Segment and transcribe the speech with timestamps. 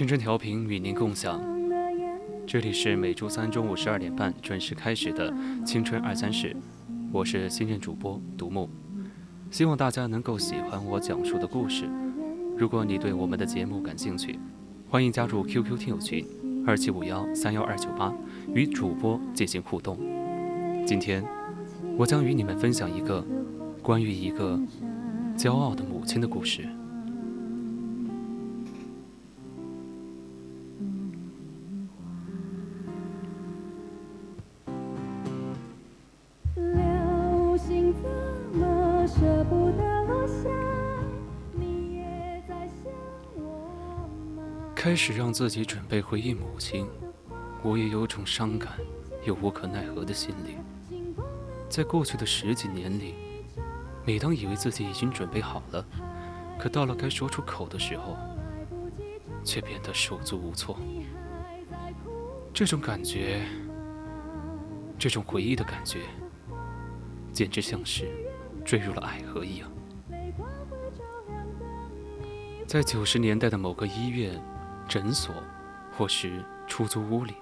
[0.00, 1.38] 青春调频与您共享，
[2.46, 5.30] 这里是每周三中午十二点半准时开始的
[5.62, 6.54] 《青春二三事》，
[7.12, 8.66] 我是新任主播独木，
[9.50, 11.86] 希望大家能够喜欢我讲述的故事。
[12.56, 14.38] 如果你对我们的节目感兴趣，
[14.88, 16.26] 欢迎加入 QQ 听友群
[16.66, 18.10] 二七五幺三幺二九八，
[18.54, 19.98] 与主播进行互动。
[20.86, 21.22] 今天，
[21.98, 23.22] 我将与你们分享一个
[23.82, 24.58] 关于一个
[25.36, 26.66] 骄傲的母亲的故事。
[44.82, 46.88] 开始让自己准备回忆母亲，
[47.62, 48.78] 我也有种伤感
[49.26, 50.56] 又无可奈何的心理。
[51.68, 53.14] 在过去的十几年里，
[54.06, 55.84] 每当以为自己已经准备好了，
[56.58, 58.16] 可到了该说出口的时候，
[59.44, 60.78] 却变得手足无措。
[62.50, 63.42] 这种感觉，
[64.98, 65.98] 这种回忆的感觉，
[67.34, 68.08] 简直像是
[68.64, 69.70] 坠入了爱河一样。
[72.66, 74.42] 在九十年代的某个医院、
[74.90, 75.32] 诊所，
[75.96, 77.34] 或是出租屋里，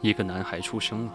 [0.00, 1.12] 一个男孩出生了。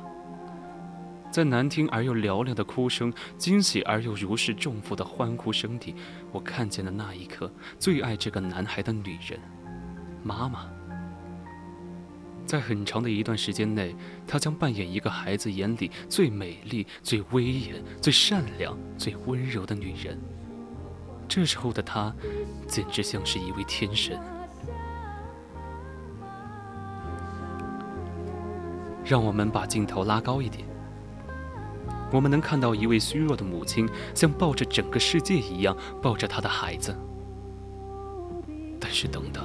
[1.31, 5.95] 在难听而又嘹亮的哭声、惊喜而又如释重负的欢呼声里，
[6.31, 9.39] 我看见了那一刻最爱这个男孩的女人——
[10.21, 10.69] 妈妈。
[12.45, 13.95] 在很长的一段时间内，
[14.27, 20.21] 她将扮演一个孩子眼里最美丽、最威严、最善良、最温柔的女人。
[21.27, 22.15] 这时候的她，
[22.67, 24.36] 简直像是一位天神。
[29.07, 30.67] 让我们把镜头拉高一点，
[32.11, 36.93] 我们能看到一位虚弱的母亲，像抱着整个世界一样抱着她的孩子。
[38.79, 39.43] 但是等等，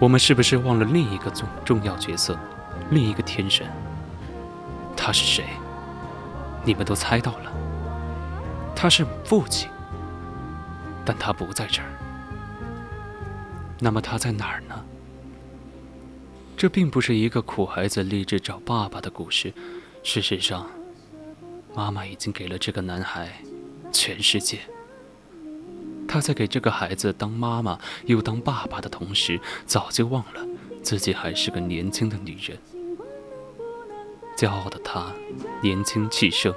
[0.00, 2.36] 我们是不是忘了另一个重重要角色，
[2.90, 3.66] 另一个天神？
[4.96, 5.44] 他是谁？
[6.64, 7.52] 你们都猜到了，
[8.74, 9.70] 他是父亲，
[11.04, 11.88] 但他不在这儿。
[13.78, 14.84] 那么他在哪儿呢？
[16.56, 19.52] 这并不是一个苦孩子立志找爸爸的故事。
[20.02, 20.66] 事实上，
[21.74, 23.40] 妈妈已经给了这个男孩
[23.92, 24.60] 全世界。
[26.08, 30.46] 他在给这个孩子当妈妈又当爸爸的同时，早就忘了
[30.82, 32.56] 自己还是个年轻的女人。
[34.38, 35.12] 骄傲的她，
[35.62, 36.54] 年轻气盛，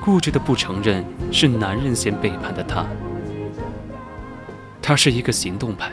[0.00, 2.86] 固执的不承认是男人先背叛的她。
[4.82, 5.92] 她是一个行动派，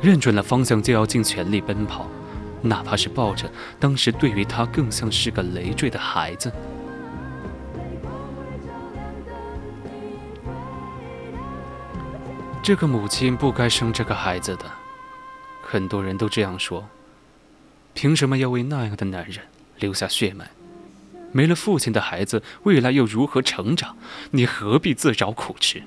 [0.00, 2.06] 认准了方向就要尽全力奔跑，
[2.62, 3.50] 哪怕是抱着
[3.80, 6.52] 当时对于他更像是个累赘的孩子。
[12.62, 14.64] 这个母亲不该生这个孩子的，
[15.62, 16.86] 很多人都这样说。
[17.94, 19.46] 凭什么要为那样的男人
[19.78, 20.50] 留下血脉？
[21.32, 23.96] 没了父亲的孩子，未来又如何成长？
[24.30, 25.82] 你何必自找苦吃？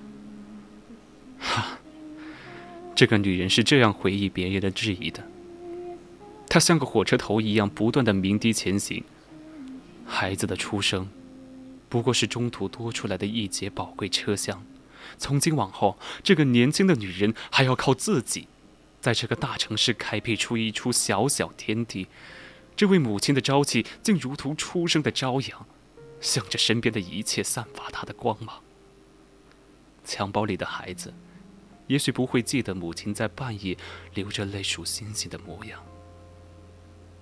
[1.39, 1.79] 哈，
[3.01, 5.27] 这个女人是这样回忆别人的质疑的。
[6.47, 9.03] 她像个火车头一样，不断的鸣笛前行。
[10.05, 11.09] 孩子的出生，
[11.89, 14.63] 不过是中途多出来的一节宝贵车厢。
[15.17, 18.47] 从今往后，这个年轻的女人还要靠自己，
[18.99, 22.05] 在这个大城市开辟出一处小小天地。
[22.75, 25.65] 这位母亲的朝气，竟如同初升的朝阳，
[26.19, 28.61] 向着身边的一切散发她的光芒。
[30.05, 31.11] 襁褓里的孩子，
[31.87, 33.77] 也许不会记得母亲在半夜
[34.13, 35.83] 流着泪数星星的模样，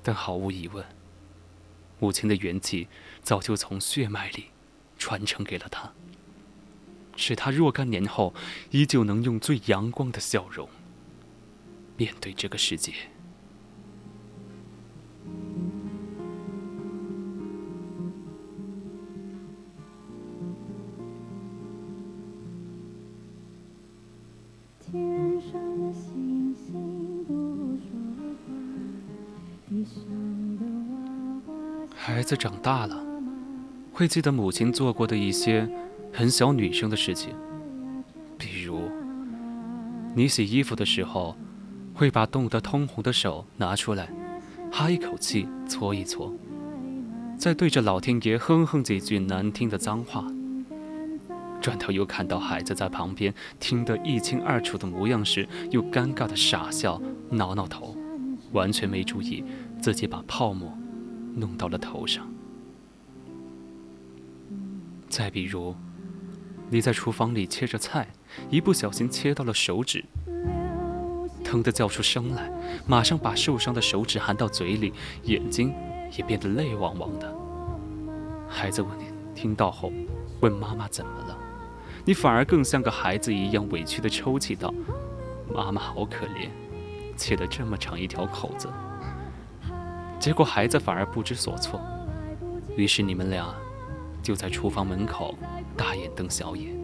[0.03, 0.85] 但毫无疑问，
[1.99, 2.87] 母亲的元气
[3.21, 4.45] 早就从血脉里
[4.97, 5.91] 传承给了他，
[7.15, 8.33] 使他若干年后
[8.71, 10.69] 依旧能用最阳光的笑容
[11.97, 12.93] 面对这个世界。
[31.95, 33.03] 孩子长大了，
[33.91, 35.69] 会记得母亲做过的一些
[36.11, 37.35] 很小女生的事情，
[38.37, 38.89] 比如，
[40.15, 41.35] 你洗衣服的时候，
[41.93, 44.09] 会把冻得通红的手拿出来，
[44.71, 46.33] 哈一口气搓一搓，
[47.37, 50.25] 再对着老天爷哼哼几句难听的脏话，
[51.61, 57.95] 转头又看到孩子在旁边听得一清二楚的模样时，又尴尬的傻笑，挠挠头，
[58.53, 59.43] 完全没注意
[59.79, 60.77] 自己把泡沫。
[61.35, 62.27] 弄到了头上。
[65.07, 65.75] 再比如，
[66.69, 68.07] 你在厨房里切着菜，
[68.49, 70.03] 一不小心切到了手指，
[71.43, 72.51] 疼得叫出声来，
[72.87, 74.91] 马上把受伤的手指含到嘴里，
[75.23, 75.73] 眼睛
[76.17, 77.33] 也变得泪汪汪的。
[78.49, 79.93] 孩子问你，听到后
[80.41, 81.37] 问妈妈怎么了，
[82.03, 84.73] 你反而更像个孩子一样委屈地抽泣道
[85.53, 86.49] ：“妈妈好可怜，
[87.15, 88.67] 切了这么长一条口子。”
[90.19, 91.79] 结果孩子反而不知所措，
[92.75, 93.55] 于是你们俩
[94.21, 95.33] 就在厨房门口
[95.77, 96.77] 大眼瞪小眼。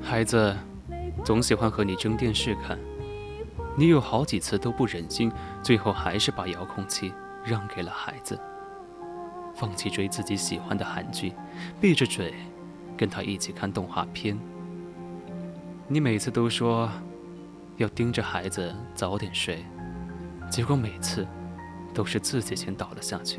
[0.00, 0.56] 孩子
[1.22, 2.78] 总喜欢和你争电视看，
[3.76, 5.30] 你有好几次都不忍心，
[5.62, 7.12] 最后还是把遥控器
[7.44, 8.40] 让给了孩子，
[9.54, 11.34] 放弃追自己喜欢的韩剧，
[11.78, 12.32] 闭着嘴
[12.96, 14.38] 跟他一起看动画片。
[15.88, 16.88] 你每次都说。
[17.78, 19.64] 要盯着孩子早点睡，
[20.50, 21.24] 结果每次
[21.94, 23.38] 都是自己先倒了下去。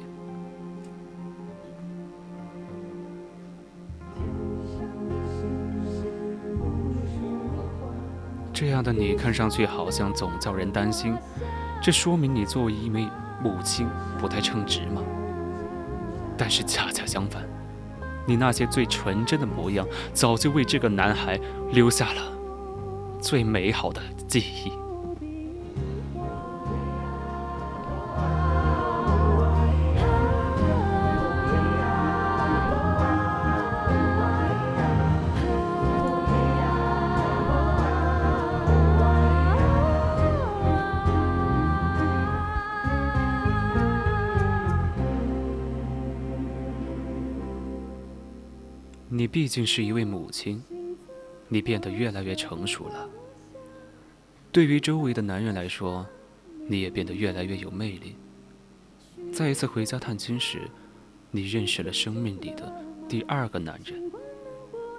[8.53, 11.15] 这样的你看上去好像总叫人担心，
[11.81, 13.09] 这说明你作为一枚
[13.43, 13.87] 母亲
[14.17, 15.01] 不太称职吗？
[16.37, 17.43] 但是恰恰相反，
[18.25, 21.37] 你那些最纯真的模样，早就为这个男孩
[21.71, 22.38] 留下了。
[23.21, 24.71] 最美好的记忆。
[49.11, 50.78] 你毕竟是一位母亲。
[51.49, 53.09] 你变得越来越成熟了。
[54.51, 56.07] 对于周围的男人来说，
[56.67, 58.15] 你也变得越来越有魅力。
[59.33, 60.61] 在一次回家探亲时，
[61.31, 62.71] 你认识了生命里的
[63.07, 64.11] 第二个男人。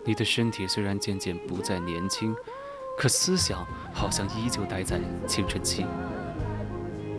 [0.05, 2.35] 你的身体虽然渐渐不再年轻，
[2.97, 5.85] 可思想好像依旧待在青春期。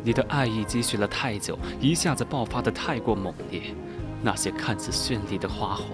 [0.04, 3.75] 你的爱意积蓄了太久，一下子爆发的太过猛烈，
[4.24, 5.86] 那些看似绚丽的花火，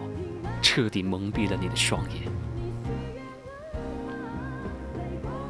[0.61, 2.31] 彻底蒙蔽了你的双眼。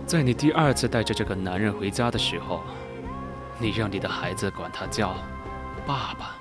[0.07, 2.63] 在你第二次带着这个男人回家的时候，
[3.59, 5.13] 你让你的孩子管他叫
[5.85, 6.37] “爸爸”。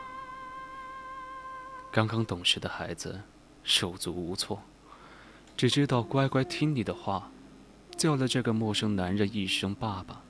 [1.90, 3.20] 刚刚懂事的孩子
[3.64, 4.60] 手足无措，
[5.56, 7.28] 只知道乖乖听你的话，
[7.96, 10.22] 叫了这个陌生男人一声“爸爸”。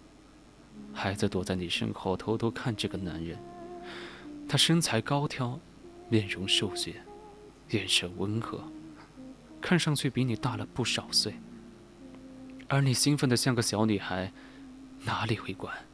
[0.94, 3.38] 孩子躲在你身后偷偷看这个男人，
[4.48, 5.60] 他身材高挑，
[6.08, 6.94] 面容瘦削，
[7.68, 8.64] 眼神温和，
[9.60, 11.34] 看上去比你大了不少岁。
[12.68, 14.32] 而你兴奋的像个小女孩，
[15.04, 15.86] 哪里会管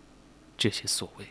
[0.57, 1.27] 这些所谓？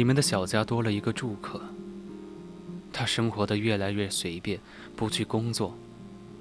[0.00, 1.60] 你们的小家多了一个住客，
[2.90, 4.58] 他生活的越来越随便，
[4.96, 5.74] 不去工作，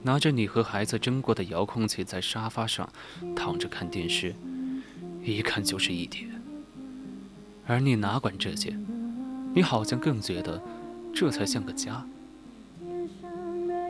[0.04, 2.88] 拿着你和孩子争过的遥控器在沙发上
[3.36, 4.34] 躺着看电视，
[5.26, 6.30] 一看就是一天。
[7.68, 8.74] 而你哪管这些，
[9.54, 10.62] 你好像更觉得
[11.14, 12.08] 这才像个家。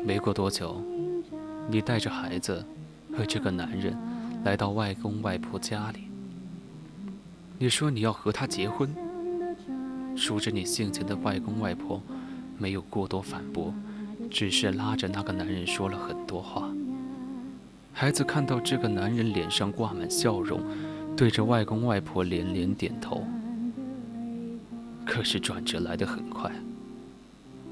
[0.03, 0.83] 没过多久，
[1.69, 2.65] 你带着孩子
[3.15, 3.95] 和这个男人
[4.43, 6.05] 来到外公外婆家里，
[7.59, 8.91] 你说你要和他结婚。
[10.19, 12.01] 熟知你性情的外公外婆，
[12.57, 13.73] 没有过多反驳，
[14.29, 16.69] 只是拉着那个男人说了很多话。
[17.93, 20.61] 孩子看到这个男人脸上挂满笑容，
[21.15, 23.23] 对着外公外婆连连点头。
[25.05, 26.51] 可是转折来得很快，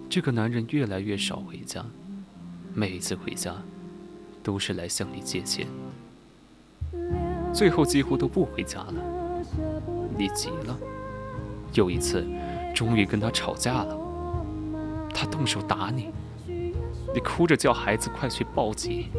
[0.10, 1.86] 这个男人越来越少回家，
[2.74, 3.54] 每一次回家，
[4.42, 5.68] 都是来向你借钱，
[7.54, 8.94] 最后几乎都不回家了。
[10.18, 10.80] 你急了，
[11.74, 12.26] 有一次，
[12.74, 13.98] 终于跟他吵架了，
[15.14, 16.12] 他动手打你，
[17.14, 19.10] 你哭着叫孩子快去报警。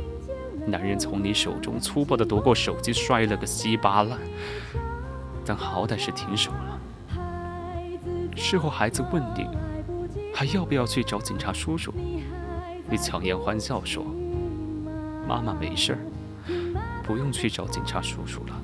[0.67, 4.19] 男人从你手中粗暴地夺过手机，摔了个稀巴烂，
[5.45, 6.81] 但好歹是停手了。
[8.37, 9.47] 事后孩子问你，
[10.35, 11.93] 还要不要去找警察叔叔？
[12.90, 14.05] 你强颜欢笑说
[15.26, 15.99] ：“妈妈没事儿，
[17.02, 18.55] 不用去找警察叔叔了。”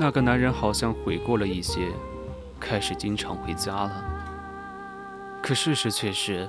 [0.00, 1.88] 那个男人好像悔过了一些，
[2.58, 4.02] 开始经常回家了。
[5.42, 6.48] 可事实却是。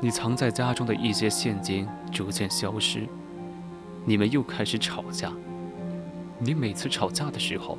[0.00, 3.06] 你藏在家中的一些现金逐渐消失，
[4.06, 5.30] 你们又开始吵架。
[6.38, 7.76] 你每次吵架的时候，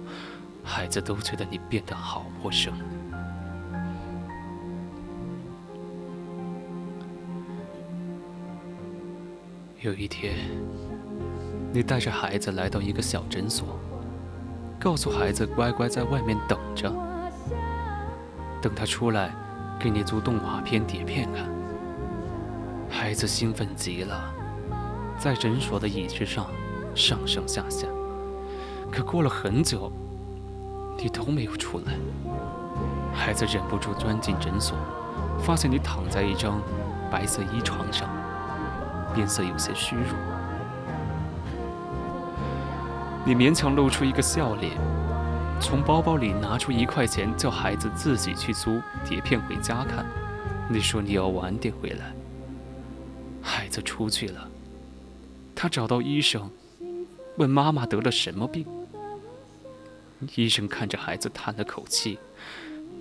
[0.64, 2.72] 孩子都觉得你变得好陌生。
[9.80, 10.36] 有一天，
[11.74, 13.80] 你带着孩子来到一个小诊所，
[14.82, 16.92] 告诉孩子乖乖在外面等着，
[18.60, 19.32] 等他出来，
[19.80, 21.46] 给你租动画片碟片看。
[22.90, 24.34] 孩子兴奋极了，
[25.20, 26.48] 在诊所的椅子上
[26.96, 27.86] 上上下下。
[28.92, 29.92] 可过了很久，
[30.98, 31.94] 你都没有出来。
[33.14, 34.76] 孩子忍不住钻进诊所，
[35.38, 36.60] 发现你躺在一张
[37.12, 38.10] 白色衣床上，
[39.16, 40.41] 面色有些虚弱。
[43.24, 44.76] 你勉强露出一个笑脸，
[45.60, 50.06] 从包包里拿出一块钱，叫孩子自己去租碟片回家看。
[50.68, 52.14] 你说你要晚点回来。
[53.44, 54.50] 孩子出去了，
[55.56, 56.50] 他找到医生，
[57.38, 58.66] 问妈妈得了什么病。
[60.36, 62.18] 医生看着孩子叹了口气，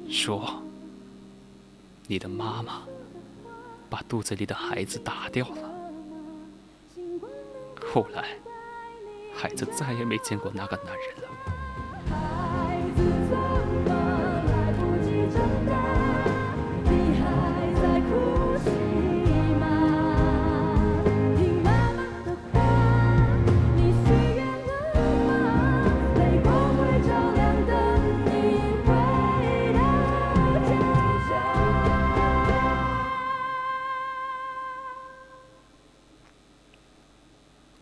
[0.09, 0.63] 说
[2.09, 2.83] ：“你的妈妈
[3.89, 5.71] 把肚子里的孩子打掉了。”
[7.93, 8.37] 后来，
[9.35, 12.40] 孩子再也没见过那个男人了。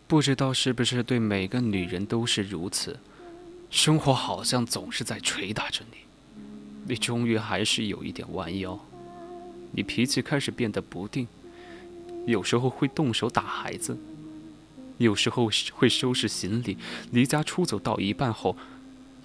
[0.09, 2.99] 不知道是不是对每个女人都是如此，
[3.69, 5.99] 生活好像总是在捶打着你，
[6.87, 8.81] 你终于还是有一点弯腰，
[9.73, 11.29] 你脾气开始变得不定，
[12.25, 13.99] 有时候会动手打孩子，
[14.97, 16.79] 有时候会收拾行李。
[17.11, 18.57] 离家出走到一半后，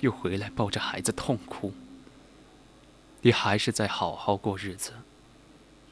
[0.01, 1.73] 又回来抱着孩子痛哭。
[3.21, 4.91] 你还是在好好过日子，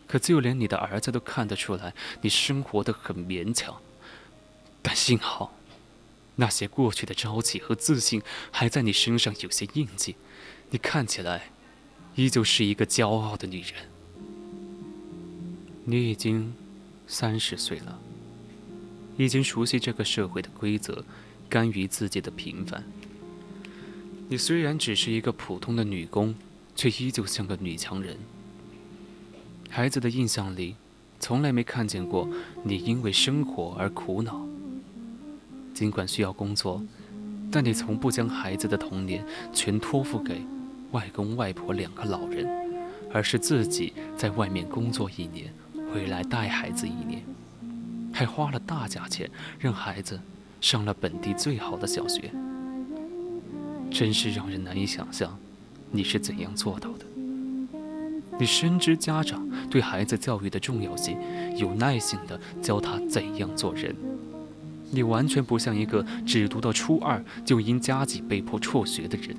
[0.05, 1.93] 可就连你的儿子都看得出来，
[2.23, 3.81] 你生活的很勉强。
[4.81, 5.53] 但幸好，
[6.35, 10.15] 那些过去的朝气和自信还在你身上有些印记，
[10.71, 11.51] 你看起来
[12.15, 13.73] 依旧是一个骄傲的女人。
[15.85, 16.53] 你已经
[17.07, 17.99] 三十岁了，
[19.17, 21.03] 已经熟悉这个社会的规则，
[21.49, 22.83] 甘于自己的平凡。
[24.29, 26.33] 你虽然只是一个普通的女工，
[26.75, 28.17] 却依旧像个女强人。
[29.69, 30.75] 孩子的印象里，
[31.19, 32.29] 从来没看见过
[32.63, 34.47] 你因为生活而苦恼。
[35.73, 36.81] 尽管需要工作，
[37.51, 40.41] 但你从不将孩子的童年全托付给
[40.91, 42.47] 外公外婆两个老人，
[43.11, 45.53] 而是自己在外面工作一年，
[45.93, 47.23] 回来带孩子一年，
[48.13, 50.19] 还花了大价钱让孩子
[50.59, 52.31] 上了本地最好的小学。
[53.89, 55.37] 真是让人难以想象，
[55.91, 57.05] 你是怎样做到的。
[58.39, 61.17] 你深知家长对孩子教育的重要性，
[61.57, 63.95] 有耐心地教他怎样做人。
[64.91, 69.35] 你完全不像一个只读到初二就因家境被迫辍学的人，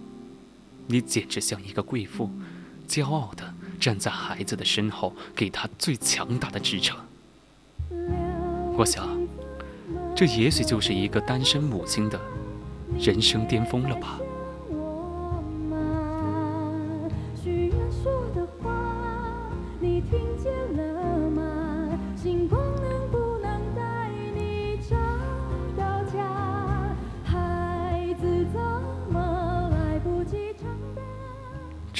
[0.86, 2.30] 你简直像一个贵妇，
[2.88, 6.98] 骄傲的站在孩子的身后，给他最强大的支撑。
[8.76, 9.06] 我想，
[10.16, 12.18] 这也许就是一个单身母亲的
[12.98, 14.18] 人生巅峰了吧。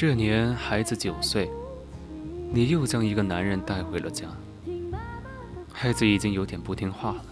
[0.05, 1.49] 这年孩子九岁，
[2.51, 4.27] 你又将一个男人带回了家。
[5.71, 7.25] 孩子已经有点不听话了，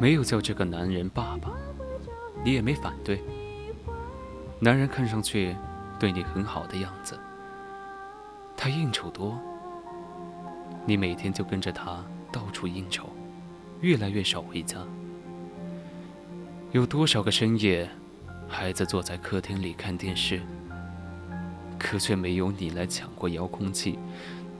[0.00, 1.52] 没有叫这个男人爸爸，
[2.42, 3.22] 你也没反对。
[4.58, 5.54] 男人看上去
[6.00, 7.14] 对你很好的样子，
[8.56, 9.38] 他应酬多，
[10.86, 12.02] 你每天就跟着他
[12.32, 13.10] 到处应酬，
[13.82, 14.78] 越来越少回家。
[16.72, 17.86] 有多少个深夜，
[18.48, 20.40] 孩子坐在客厅里看电视，
[21.88, 23.96] 可却没有你来抢过遥控器，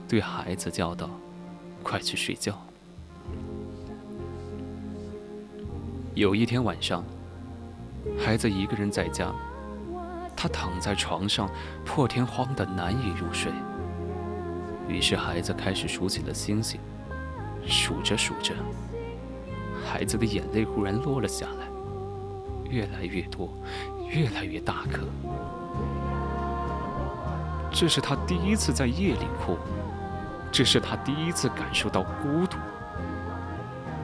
[0.07, 1.09] 对孩子叫道
[1.83, 2.57] ：“快去睡觉。”
[6.15, 7.03] 有一天晚上，
[8.17, 9.35] 孩子一个人在家，
[10.37, 11.49] 他躺在床上，
[11.83, 13.51] 破天荒的难以入睡。
[14.87, 16.79] 于是孩子开始数起了星星，
[17.65, 18.53] 数着数着，
[19.85, 21.67] 孩子的眼泪忽然落了下来，
[22.69, 23.49] 越来越多，
[24.09, 25.01] 越来越大颗。
[27.79, 29.55] 这是他第一次在夜里哭，
[30.51, 32.57] 这是他第一次感受到孤独。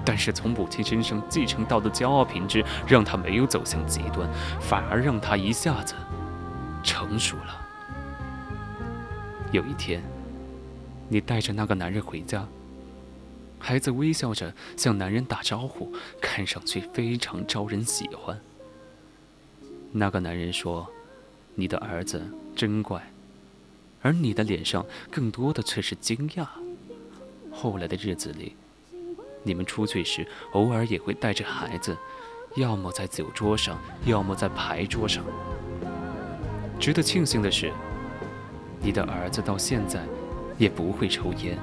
[0.05, 4.29] 但是从母亲身上继承到的骄傲品质，让他没有走向极端，
[4.61, 5.95] 反而让他一下子
[6.83, 7.59] 成熟了。
[9.51, 10.03] 有一天，
[11.09, 12.45] 你带着那个男人回家，
[13.57, 18.39] 孩子微笑着向男人打招呼，看上去非常招人喜欢。
[19.91, 20.87] 那个男人说
[21.55, 22.21] ：“你的儿子
[22.55, 23.01] 真乖。”
[24.03, 26.45] 而你的脸上更多的却是惊讶。
[27.51, 28.55] 后来的日子里。
[29.45, 31.97] 你们出去时，偶尔也会带着孩子，
[32.55, 35.21] 要么在酒桌上，要么在牌桌上。
[36.79, 37.69] 值得庆幸的是，
[38.81, 40.01] 你的儿子到现在
[40.57, 41.57] 也不会抽烟，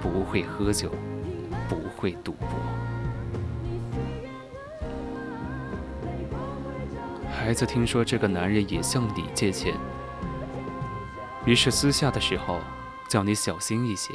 [0.00, 0.92] 不会喝酒，
[1.68, 2.48] 不会赌博。
[7.32, 9.74] 孩子听说这个男人也向你借钱，
[11.46, 12.60] 于是私下的时候
[13.08, 14.14] 叫你小心一些。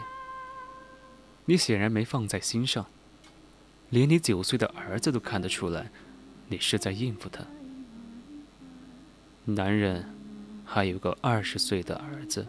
[1.46, 2.86] 你显然没放在心上。
[3.92, 5.90] 连你九岁的儿子都看得出来，
[6.48, 7.44] 你是在应付他。
[9.46, 10.08] 男人
[10.64, 12.46] 还有个二十岁的儿子，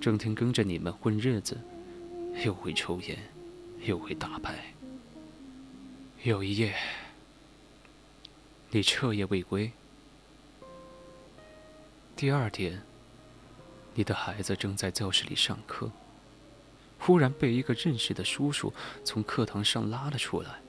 [0.00, 1.60] 整天跟着你们混日子，
[2.42, 3.18] 又会抽烟，
[3.82, 4.72] 又会打牌。
[6.22, 6.74] 有一夜，
[8.70, 9.70] 你彻夜未归。
[12.16, 12.80] 第二天，
[13.94, 15.90] 你的孩子正在教室里上课。
[16.98, 18.72] 忽然被一个认识的叔叔
[19.04, 20.60] 从课堂上拉了出来。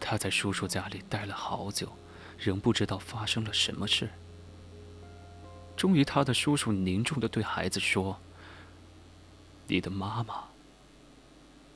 [0.00, 1.92] 他在叔叔家里待了好久，
[2.38, 4.08] 仍不知道发生了什么事。
[5.76, 8.18] 终于，他的叔叔凝重地对孩子说
[9.68, 10.44] ：“你的妈妈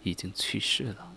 [0.02, 1.12] 已经去世了。”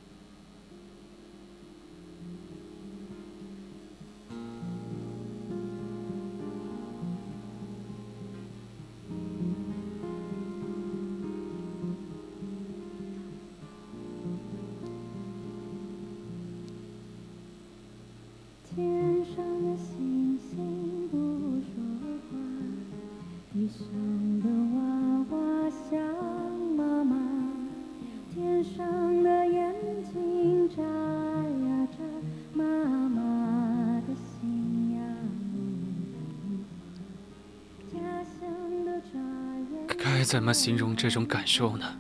[40.26, 41.98] 怎么形容这种感受呢？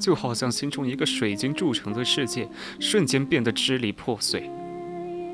[0.00, 2.48] 就好像心中一个水晶铸成的世界
[2.80, 4.50] 瞬间变得支离破碎，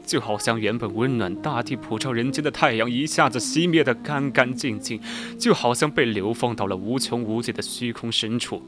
[0.05, 5.01] 就好像原本温暖大地、普照人间的太阳一下子熄灭得干干净净，
[5.39, 8.63] 就好像被流放到了无穷无尽的虚空深处。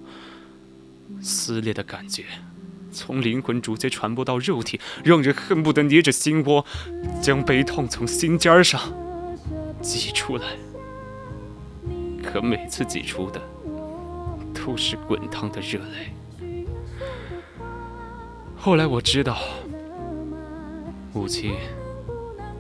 [1.21, 2.25] 撕裂的感觉
[2.91, 6.65] 从灵魂逐渐传播到肉体，让人恨不得捏着心窝，
[7.21, 8.81] 将悲痛从心尖上
[9.83, 10.45] 挤出来。
[12.23, 13.41] 可每次挤出的
[14.55, 16.15] 都是滚烫的热泪。
[18.57, 19.39] 后来我知道，
[21.15, 21.57] 母亲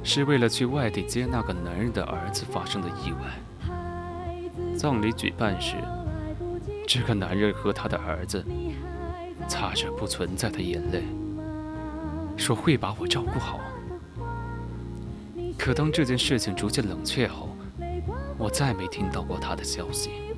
[0.02, 3.18] 是为了去外地接那个男人的儿子发生的意外。
[4.76, 5.76] 葬礼举办时，
[6.88, 8.42] 这个男人和他的儿子
[9.46, 11.02] 擦着不存在的眼泪，
[12.36, 13.60] 说会把我照顾好。
[15.58, 17.49] 可当这件事情逐渐冷却后，
[18.40, 20.29] 我再没听到过他的消息。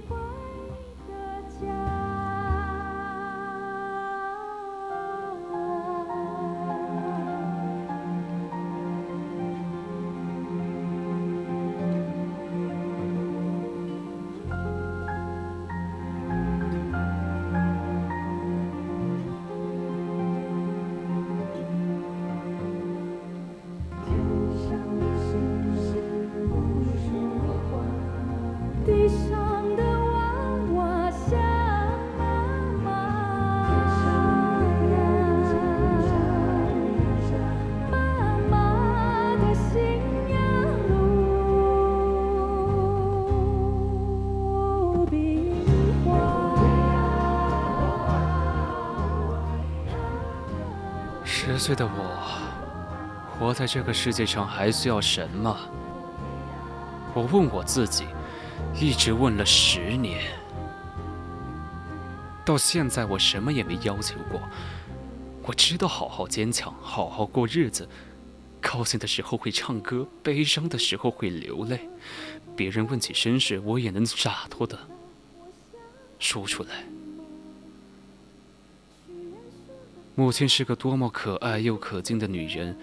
[51.62, 52.40] 岁的我，
[53.38, 55.56] 活在这个世界上还需要什么？
[57.14, 58.04] 我问我自己，
[58.74, 60.24] 一直问了十年，
[62.44, 64.40] 到现在我什么也没要求过。
[65.44, 67.88] 我知道好好坚强，好好过日子。
[68.60, 71.88] 高兴的时候会唱歌，悲伤的时候会流泪。
[72.56, 74.76] 别人问起身世，我也能洒脱的
[76.18, 76.84] 说出来。
[80.14, 82.76] 母亲是个多么可爱又可敬的女人，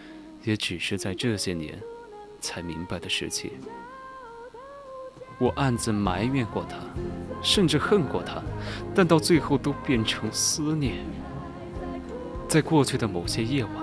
[0.43, 1.79] 也只是在这些年
[2.41, 3.51] 才明白的事情。
[5.37, 6.77] 我暗自埋怨过她，
[7.43, 8.41] 甚至恨过她，
[8.95, 11.05] 但到最后都变成思念。
[12.47, 13.73] 在过去的某些夜晚，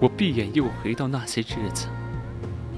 [0.00, 1.86] 我闭眼又回到那些日子，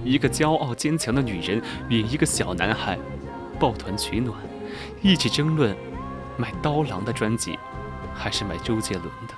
[0.04, 2.98] 一个骄傲坚强的女人与一个小男孩
[3.58, 4.38] 抱团取暖，
[5.00, 5.74] 一起争论
[6.36, 7.58] 买刀郎的专辑
[8.18, 9.34] 还是买周杰伦的。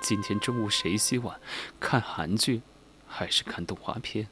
[0.00, 1.38] 今天中午谁洗碗？
[1.80, 2.62] 看韩剧
[3.06, 4.28] 还是看动画片？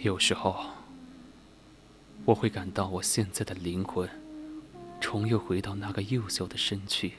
[0.00, 0.64] 有时候
[2.24, 4.08] 我会感到我现在的灵魂。
[5.00, 7.14] 重又回到那个幼小的身躯，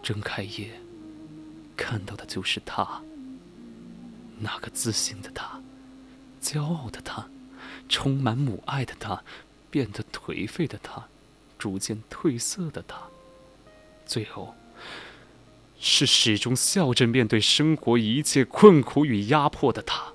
[0.00, 0.80] 睁开眼，
[1.76, 3.02] 看到的就是他，
[4.38, 5.60] 那个自信的他，
[6.40, 7.28] 骄傲的他，
[7.88, 9.24] 充满母爱的他，
[9.72, 11.08] 变得颓废的他，
[11.60, 13.08] 逐渐褪色的他，
[14.06, 14.54] 最后
[15.78, 20.14] 是始终笑着面对生活一切困苦与压迫的他。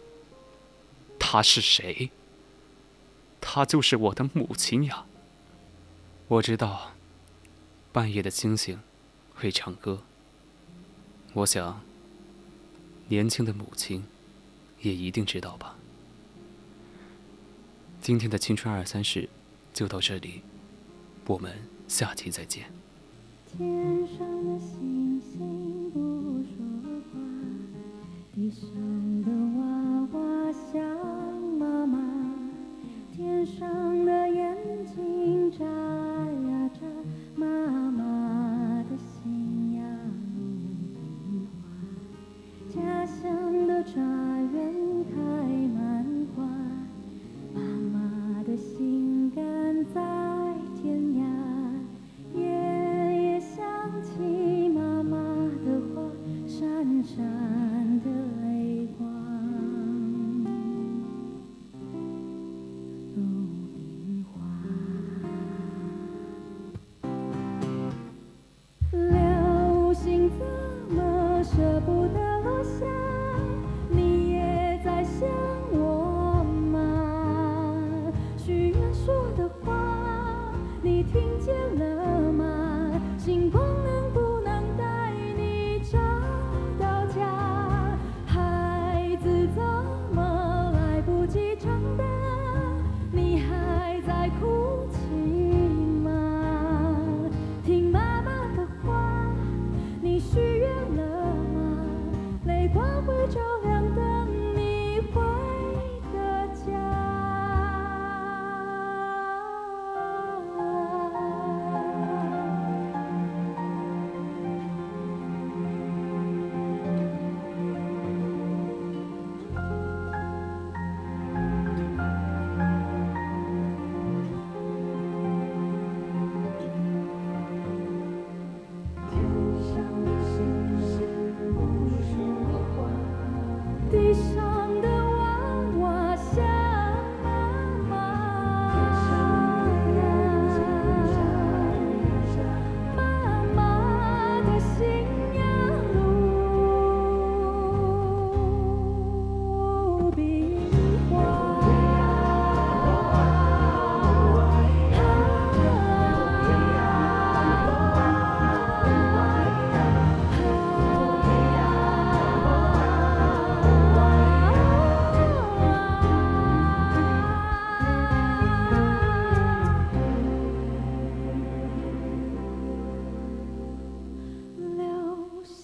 [1.20, 2.10] 他是谁？
[3.40, 5.06] 他就是我的母亲呀。
[6.28, 6.94] 我知道，
[7.92, 8.80] 半夜的星星
[9.36, 10.02] 会唱歌。
[11.34, 11.82] 我想，
[13.10, 14.04] 年轻的母亲
[14.82, 15.76] 也一定知道吧。
[18.02, 19.30] 今天的青春二三事
[19.74, 20.42] 就到这里，
[21.28, 21.52] 我们
[21.88, 22.66] 下期再见。
[23.58, 26.56] 天上的星星不说
[27.12, 27.20] 话，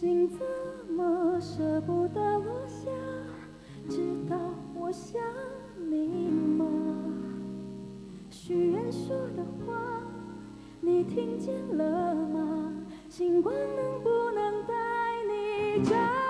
[0.02, 0.40] 心怎
[0.96, 2.90] 么舍不得落下，
[3.88, 4.36] 知道
[4.74, 5.22] 我想
[5.78, 6.66] 你吗？
[8.28, 10.02] 许愿说的话，
[10.80, 12.74] 你听见了吗？
[13.10, 14.74] 星光能不能带
[15.30, 16.21] 你找？